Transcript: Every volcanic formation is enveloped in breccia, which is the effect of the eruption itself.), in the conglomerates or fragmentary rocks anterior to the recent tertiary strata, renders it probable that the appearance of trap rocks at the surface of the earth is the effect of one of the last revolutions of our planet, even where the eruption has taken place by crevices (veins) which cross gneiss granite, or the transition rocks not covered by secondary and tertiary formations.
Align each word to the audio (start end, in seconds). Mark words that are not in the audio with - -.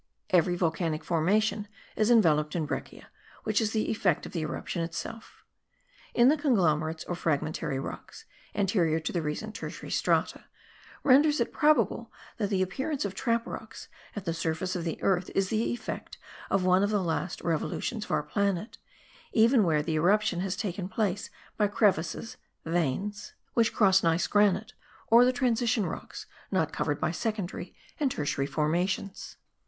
Every 0.31 0.55
volcanic 0.55 1.03
formation 1.03 1.67
is 1.95 2.09
enveloped 2.09 2.55
in 2.55 2.65
breccia, 2.65 3.09
which 3.43 3.61
is 3.61 3.69
the 3.71 3.91
effect 3.91 4.25
of 4.25 4.31
the 4.31 4.39
eruption 4.41 4.81
itself.), 4.81 5.43
in 6.15 6.27
the 6.27 6.37
conglomerates 6.37 7.03
or 7.03 7.13
fragmentary 7.13 7.77
rocks 7.77 8.25
anterior 8.55 8.99
to 8.99 9.11
the 9.11 9.21
recent 9.21 9.53
tertiary 9.53 9.91
strata, 9.91 10.45
renders 11.03 11.39
it 11.39 11.53
probable 11.53 12.11
that 12.37 12.49
the 12.49 12.63
appearance 12.63 13.05
of 13.05 13.13
trap 13.13 13.45
rocks 13.45 13.89
at 14.15 14.25
the 14.25 14.33
surface 14.33 14.75
of 14.75 14.85
the 14.85 14.99
earth 15.03 15.29
is 15.35 15.49
the 15.49 15.71
effect 15.71 16.17
of 16.49 16.65
one 16.65 16.81
of 16.81 16.89
the 16.89 17.03
last 17.03 17.39
revolutions 17.41 18.05
of 18.05 18.09
our 18.09 18.23
planet, 18.23 18.79
even 19.33 19.63
where 19.63 19.83
the 19.83 19.93
eruption 19.93 20.39
has 20.39 20.55
taken 20.55 20.89
place 20.89 21.29
by 21.57 21.67
crevices 21.67 22.37
(veins) 22.65 23.33
which 23.53 23.71
cross 23.71 24.01
gneiss 24.01 24.25
granite, 24.25 24.73
or 25.11 25.23
the 25.23 25.31
transition 25.31 25.85
rocks 25.85 26.25
not 26.49 26.73
covered 26.73 26.99
by 26.99 27.11
secondary 27.11 27.75
and 27.99 28.09
tertiary 28.09 28.47
formations. 28.47 29.37